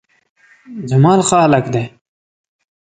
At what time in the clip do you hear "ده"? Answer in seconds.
1.73-1.83